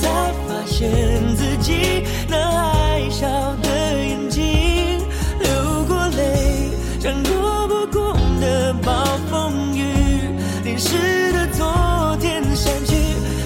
[0.00, 0.90] 才发现
[1.36, 3.26] 自己那爱笑
[3.62, 3.68] 的
[4.04, 4.42] 眼睛，
[5.40, 9.82] 流过泪，像躲不过的暴风雨，
[10.64, 12.96] 淋湿的昨天散去。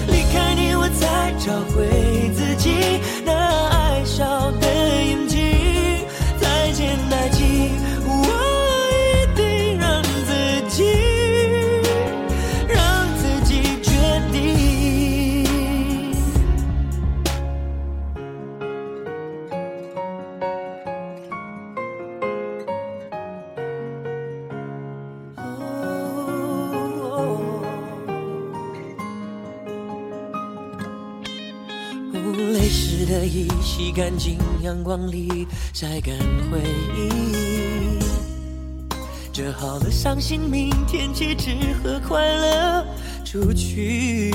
[0.07, 2.69] 离开你，我才找回自己
[34.13, 36.15] 干净，阳光里晒干
[36.51, 36.59] 回
[36.95, 37.97] 忆。
[39.31, 41.49] 折好了伤心，明天起只
[41.81, 42.85] 和快乐
[43.25, 44.31] 出去。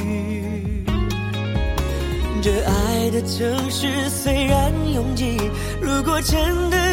[2.43, 5.39] 这爱的城市虽然拥挤，
[5.81, 6.88] 如果真的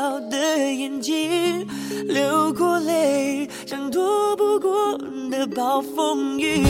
[0.00, 1.66] 笑的眼睛，
[2.08, 4.96] 流过泪，像躲不过
[5.30, 6.64] 的暴风雨，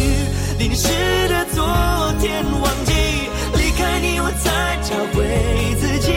[0.58, 0.88] 淋湿
[1.28, 1.64] 的昨
[2.20, 2.92] 天忘记。
[3.54, 5.22] 离开你，我才找回
[5.80, 6.12] 自己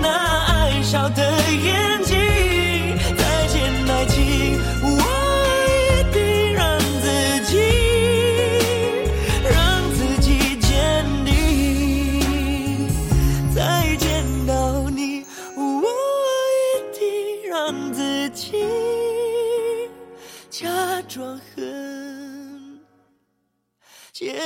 [0.00, 0.08] 那
[0.46, 2.11] 爱笑的眼睛。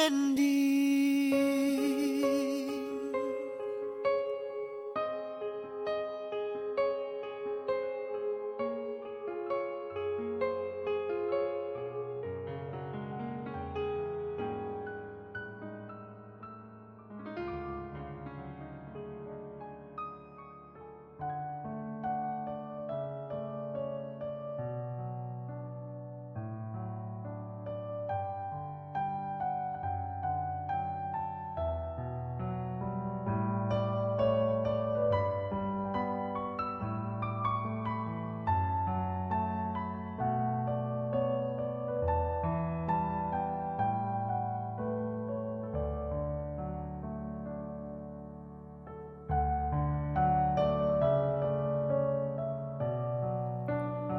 [0.08, 0.85] 坚定。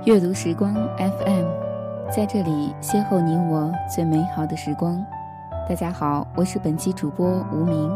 [0.08, 1.46] 阅读时光 FM，
[2.10, 5.06] 在这里邂逅你我最美好的时光。
[5.68, 7.92] 大家好，我是本期主播无名。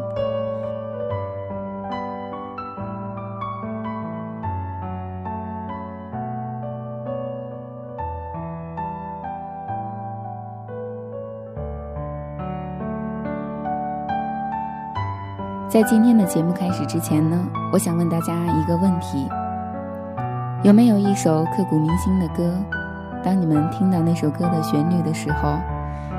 [15.70, 17.42] 在今天的节目开始之前呢，
[17.72, 19.30] 我想问大家一个问题。
[20.64, 22.54] 有没有一首刻骨铭心的歌？
[23.24, 25.58] 当你们听到那首歌的旋律的时候，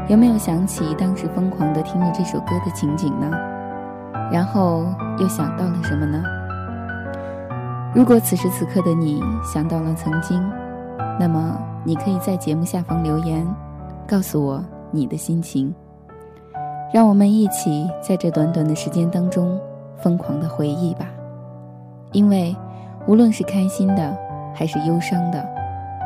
[0.08, 3.30] 有没有想起当时疯狂的听着这首歌的情景呢？
[4.32, 4.84] 然后
[5.18, 6.20] 又想到了什么呢？
[7.94, 10.42] 如果此时此刻的你想到了曾经，
[11.20, 13.46] 那么你可以在节目下方留言，
[14.08, 15.72] 告诉我你的心情。
[16.92, 19.56] 让我们一起在这短短的时间当中
[19.98, 21.06] 疯狂的回忆吧，
[22.10, 22.56] 因为
[23.06, 24.16] 无论是开心的
[24.54, 25.44] 还是忧伤的，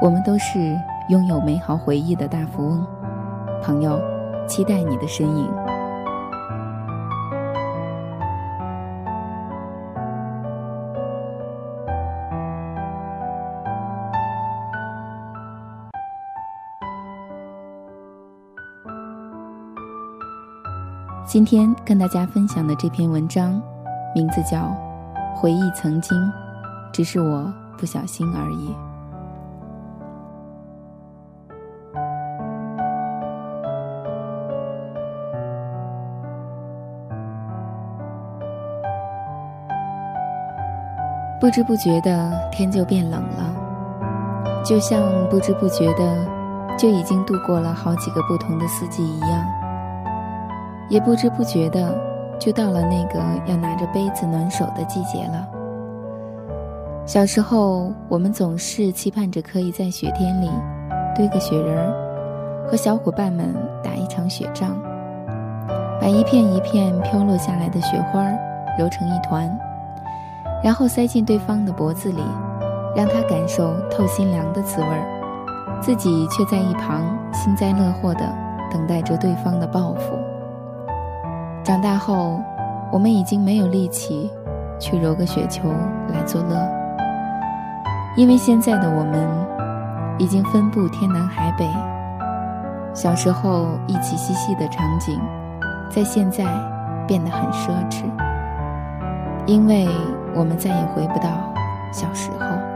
[0.01, 0.59] 我们都是
[1.09, 2.87] 拥有美好回忆的大富翁。
[3.63, 4.01] 朋友，
[4.47, 5.49] 期待你的身影。
[21.29, 23.61] 今天跟大家分享的这篇文章，
[24.15, 24.59] 名字叫
[25.35, 26.17] 《回忆曾经》，
[26.93, 28.75] 只是我不小心而已。
[41.39, 43.55] 不知不觉的天就变冷了，
[44.65, 45.01] 就像
[45.31, 46.27] 不知不觉的
[46.77, 49.47] 就已经度过了好几个不同的四季一样。
[50.89, 51.95] 也不知不觉的，
[52.41, 55.56] 就到了那个要拿着杯子暖手的季节了。
[57.07, 60.51] 小时候，我们总是期盼着可以在雪天里
[61.15, 64.77] 堆个雪人儿，和小伙伴们打一场雪仗，
[66.01, 68.29] 把一片一片飘落下来的雪花
[68.77, 69.49] 揉成一团，
[70.65, 72.21] 然后塞进对方的脖子里，
[72.97, 78.35] 让他感受透心凉的滋味儿，自己却在一旁幸灾乐祸的
[78.69, 80.19] 等待着对方的报复。
[81.63, 82.41] 长大后，
[82.91, 84.29] 我们已经没有力气
[84.81, 85.69] 去揉个雪球
[86.13, 86.69] 来作乐，
[88.17, 89.29] 因为现在的我们
[90.19, 91.69] 已经分布天南海北。
[92.95, 95.21] 小时候一起嬉戏的场景，
[95.91, 96.45] 在现在
[97.07, 98.05] 变得很奢侈，
[99.45, 99.87] 因为
[100.35, 101.29] 我们再也回不到
[101.93, 102.76] 小时候。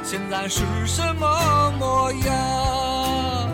[0.11, 3.49] 现在是什么模样？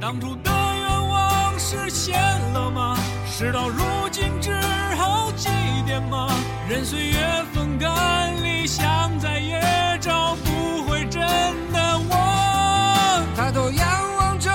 [0.00, 2.18] 当初的愿望实现
[2.54, 2.96] 了吗？
[3.26, 4.58] 事到如今只
[4.96, 5.50] 好祭
[5.86, 6.30] 奠吗？
[6.70, 9.60] 任岁月风干，理想再也
[10.00, 13.22] 找不回真的我。
[13.36, 14.50] 抬头仰望着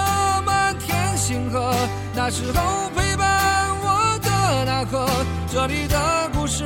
[0.47, 1.75] 满天星河，
[2.15, 2.89] 那时候，
[5.53, 5.95] 这里的
[6.33, 6.63] 故事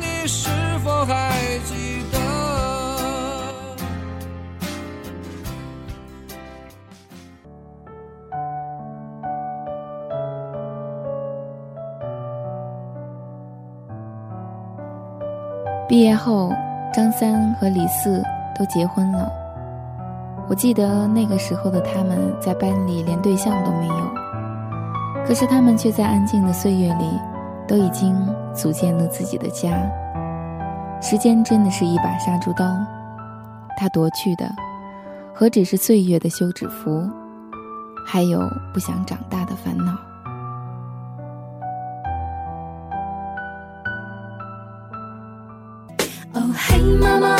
[0.00, 0.48] 你是
[0.82, 2.18] 否还记得？
[15.86, 16.50] 毕业后，
[16.94, 18.22] 张三和李四
[18.58, 19.30] 都结婚了。
[20.48, 23.94] 我记得那个时候的他们在班里连对象都没有，
[25.26, 27.04] 可是他们却在安静的岁月里，
[27.70, 28.12] 都已经
[28.52, 29.70] 组建了自己的家。
[31.00, 32.66] 时间真的是一把杀猪刀，
[33.76, 34.44] 他夺去的，
[35.32, 37.08] 何止是岁月的休止符，
[38.04, 38.40] 还有
[38.74, 39.92] 不想长大的烦恼。
[46.32, 47.36] 哦嘿，妈妈，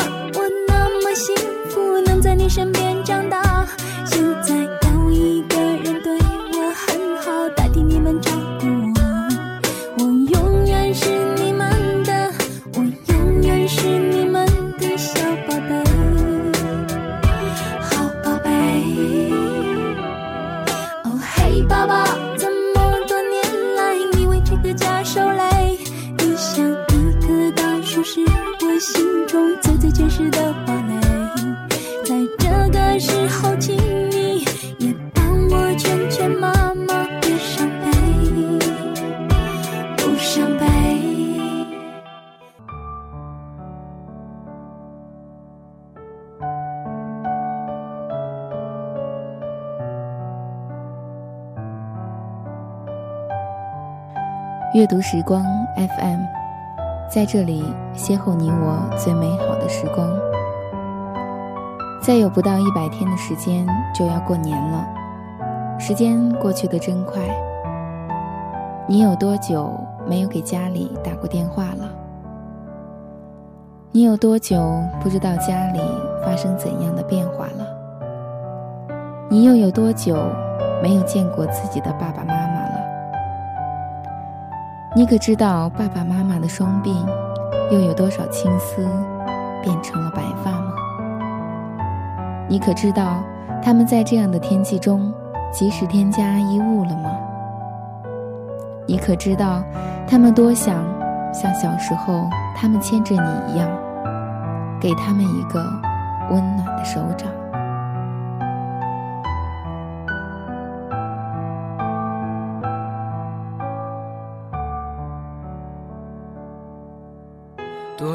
[54.81, 55.45] 阅读时光
[55.75, 56.21] FM，
[57.07, 57.63] 在这里
[57.95, 60.09] 邂逅你我最美好的时光。
[62.01, 64.83] 再有不到一百天的时间就要过年了，
[65.77, 67.21] 时间过去的真快。
[68.87, 69.71] 你有多久
[70.07, 71.87] 没有给家里打过电话了？
[73.91, 74.59] 你有多久
[74.99, 75.79] 不知道家里
[76.25, 77.67] 发生怎样的变化了？
[79.29, 80.17] 你又有多久
[80.81, 82.60] 没有见过自己的爸爸妈妈？
[84.93, 86.93] 你可知道爸爸妈妈的双鬓
[87.71, 88.85] 又有多少青丝
[89.63, 90.73] 变成了白发吗？
[92.49, 93.23] 你可知道
[93.63, 95.09] 他们在这样的天气中
[95.49, 97.09] 及时添加衣物了吗？
[98.85, 99.63] 你可知道
[100.05, 100.83] 他们多想
[101.33, 103.69] 像小时候他们牵着你一样，
[104.77, 105.63] 给他们一个
[106.31, 107.29] 温暖的手掌？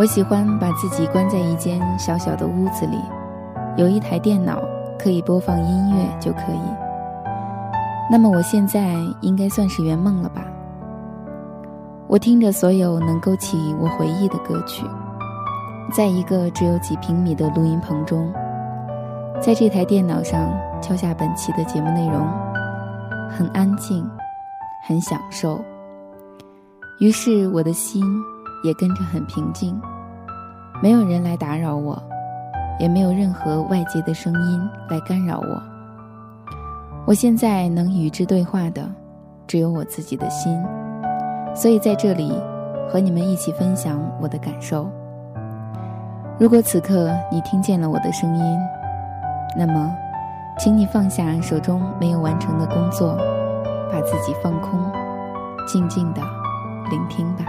[0.00, 2.96] 我喜欢把自己关在一间小小的屋子里，
[3.76, 4.58] 有一台电脑
[4.98, 6.74] 可以播放音乐就可以。
[8.10, 10.42] 那么我现在应该算是圆梦了吧？
[12.06, 14.86] 我听着所有能勾起我回忆的歌曲，
[15.92, 18.32] 在一个只有几平米的录音棚中，
[19.38, 22.26] 在这台电脑上敲下本期的节目内容，
[23.28, 24.10] 很安静，
[24.88, 25.60] 很享受。
[27.00, 28.02] 于是我的心
[28.64, 29.80] 也跟着很平静，
[30.82, 32.02] 没有人来打扰我，
[32.78, 35.62] 也没有任何外界的声音来干扰我。
[37.06, 38.88] 我现在能与之对话的，
[39.46, 40.58] 只有我自己的心，
[41.54, 42.32] 所以在这里
[42.88, 44.88] 和你们一起分享我的感受。
[46.38, 48.58] 如果此刻你听见了我的声音，
[49.54, 49.94] 那么，
[50.58, 53.18] 请你放下手中没有完成的工作，
[53.92, 54.80] 把自己放空，
[55.66, 56.22] 静静的
[56.90, 57.44] 聆听吧。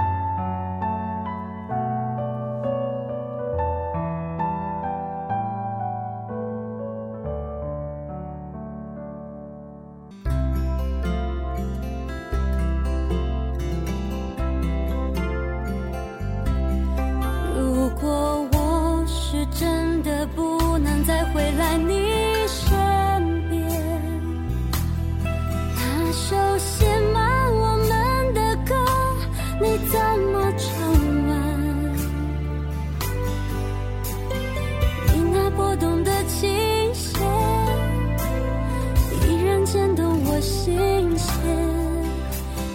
[40.42, 41.32] 牵动我心弦。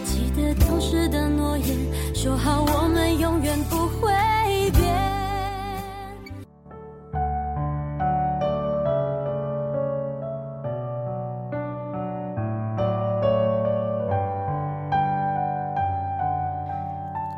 [0.05, 1.77] 记得当时的诺言，
[2.15, 4.13] 说好我们永远不会
[4.71, 4.95] 变。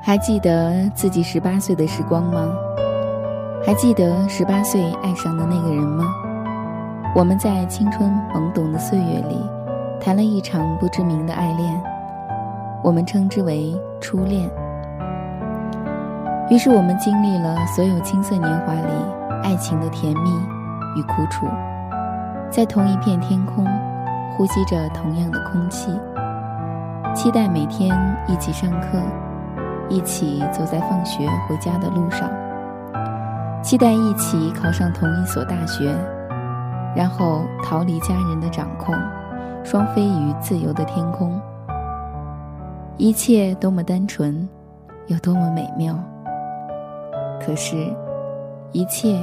[0.03, 2.51] 还记得自己十八岁的时光吗？
[3.65, 6.05] 还记得十八岁爱上的那个人吗？
[7.15, 9.37] 我们在青春懵懂的岁月里，
[10.01, 11.83] 谈了一场不知名的爱恋，
[12.83, 14.49] 我们称之为初恋。
[16.49, 18.93] 于是我们经历了所有青涩年华里
[19.43, 20.31] 爱情的甜蜜
[20.97, 21.47] 与苦楚，
[22.51, 23.67] 在同一片天空，
[24.37, 25.93] 呼吸着同样的空气，
[27.15, 27.95] 期待每天
[28.27, 28.99] 一起上课，
[29.89, 32.31] 一起走在放学回家的路上，
[33.63, 35.95] 期待一起考上同一所大学，
[36.97, 38.95] 然后逃离家人的掌控，
[39.71, 41.39] 双飞于自由的天空。
[42.97, 44.49] 一切多么单纯，
[45.09, 45.95] 有多么美妙。
[47.39, 47.95] 可是，
[48.73, 49.15] 一切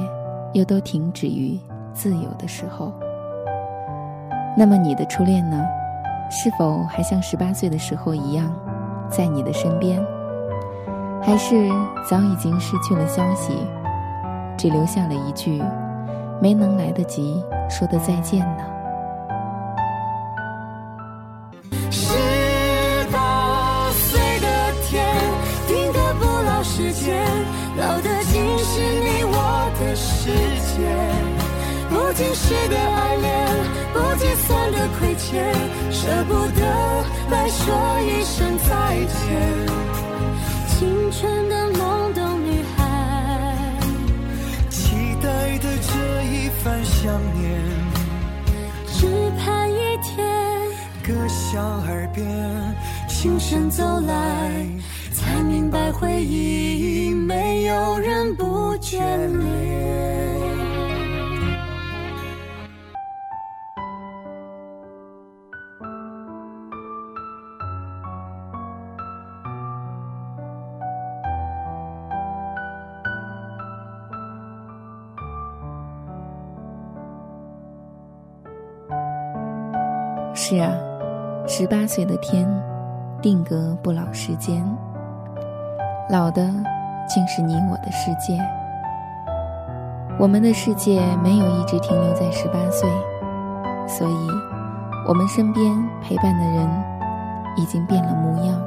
[0.52, 1.58] 又都停止于
[1.92, 2.92] 自由的时候。
[4.56, 5.66] 那么，你的初恋呢？
[6.30, 8.48] 是否还像十八岁的时候一样，
[9.10, 10.00] 在你的身边？
[11.20, 11.68] 还是
[12.08, 13.52] 早已经失去了消息，
[14.56, 15.60] 只留下了一句
[16.40, 18.62] 没能来得及说的再见呢？
[27.76, 30.30] 老的竟是你我的世
[30.66, 30.74] 界，
[31.90, 33.26] 不经事的爱恋。
[33.92, 35.54] 不计算的亏欠，
[35.90, 36.60] 舍不得
[37.30, 37.64] 来说
[38.00, 38.68] 一声再
[39.06, 39.16] 见。
[40.68, 42.80] 青春的懵懂女孩，
[44.68, 45.26] 期待
[45.58, 45.88] 的这
[46.24, 47.44] 一番想念，
[48.86, 49.06] 只
[49.38, 50.16] 盼一天，
[51.02, 52.26] 歌响耳边，
[53.08, 54.66] 轻声走来，
[55.36, 58.96] 才明白回忆没有人不眷
[59.38, 59.76] 恋。
[80.34, 80.72] 是啊，
[81.46, 82.48] 十八岁的天，
[83.20, 84.64] 定格不老时间。
[86.08, 86.40] 老的，
[87.08, 88.38] 竟是你我的世界。
[90.20, 92.88] 我们的世界没有一直停留在十八岁，
[93.88, 94.28] 所以，
[95.08, 96.68] 我们身边陪伴的人，
[97.56, 98.62] 已经变了模样。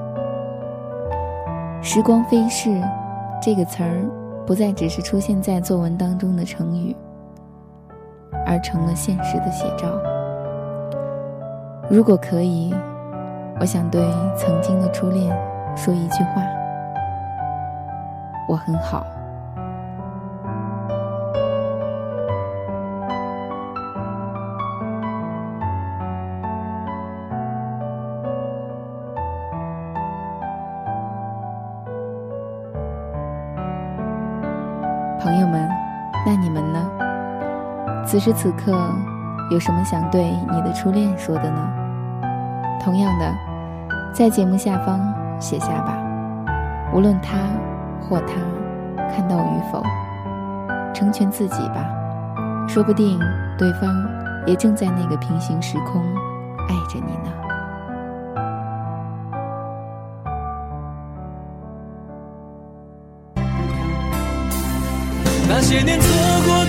[1.81, 2.83] 时光飞逝，
[3.41, 4.05] 这个词儿，
[4.45, 6.93] 不再只是出现在作文当中的成语，
[8.45, 9.87] 而成了现实的写照。
[11.89, 12.75] 如果可以，
[13.61, 15.33] 我想对曾经的初恋
[15.73, 16.43] 说一句话：
[18.49, 19.05] 我很好。
[35.21, 35.69] 朋友们，
[36.25, 36.83] 那你们呢？
[38.03, 38.71] 此时此刻，
[39.51, 41.69] 有什么想对你的初恋说的呢？
[42.81, 43.31] 同样的，
[44.11, 44.99] 在节目下方
[45.39, 45.95] 写下吧。
[46.91, 47.37] 无论他
[48.01, 48.35] 或他
[49.09, 49.83] 看到与否，
[50.93, 51.85] 成全自己吧。
[52.67, 53.19] 说不定
[53.57, 54.07] 对方
[54.45, 56.03] 也正在那个平行时空
[56.67, 57.31] 爱着你呢。
[65.47, 66.07] 那些年错
[66.45, 66.65] 过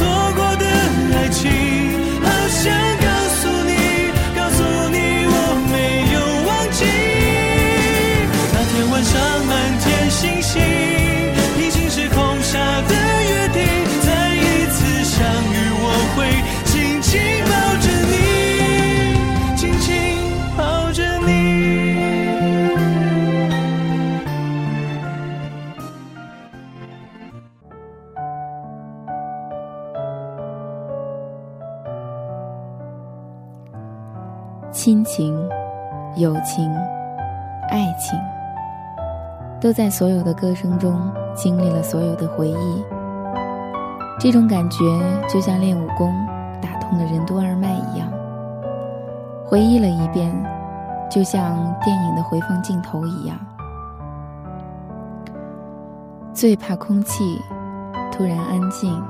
[0.00, 0.64] 错过的
[1.14, 1.50] 爱情
[2.22, 2.99] 好像
[34.90, 35.48] 亲情、
[36.16, 36.68] 友情、
[37.70, 38.18] 爱情，
[39.60, 41.00] 都在所有的歌声中
[41.32, 42.84] 经历了所有的回忆。
[44.18, 44.84] 这种感觉
[45.28, 46.12] 就像练武功
[46.60, 48.10] 打通了任督二脉一样，
[49.46, 50.34] 回忆了一遍，
[51.08, 53.38] 就像电影的回放镜头一样。
[56.34, 57.40] 最怕空气
[58.10, 59.00] 突然安静，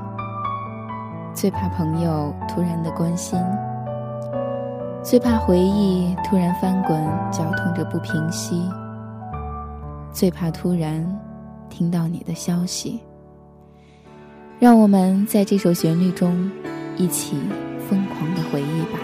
[1.33, 3.41] 最怕朋友突然的关心。
[5.03, 6.95] 最怕回忆突然翻滚，
[7.33, 8.69] 绞痛着不平息。
[10.13, 11.05] 最怕突然
[11.71, 13.01] 听到你的消息。
[14.59, 16.51] 让我们在这首旋律中，
[16.99, 17.39] 一起
[17.89, 18.99] 疯狂的回忆吧。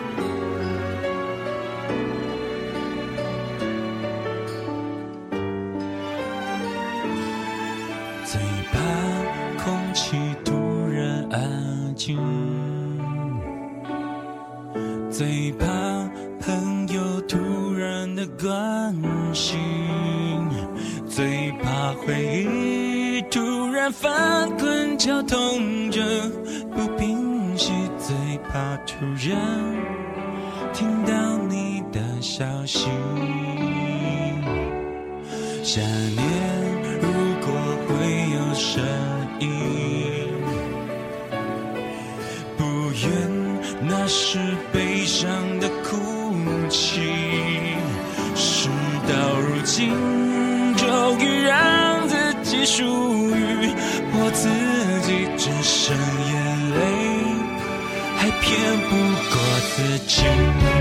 [30.77, 32.87] 听到你的消息
[35.63, 36.23] 想念
[37.01, 37.09] 如
[37.41, 37.51] 果
[37.89, 37.95] 会
[38.35, 38.85] 有声
[39.41, 39.49] 音
[42.59, 42.63] 不
[42.93, 44.39] 愿那是
[44.71, 45.27] 悲伤
[45.61, 45.97] 的哭
[46.69, 47.01] 泣。
[48.35, 48.69] 事
[49.09, 49.89] 到如今
[50.77, 53.73] 终于让自己属于
[54.13, 54.51] 我自
[55.07, 55.97] 己只剩
[59.77, 60.76] 自己。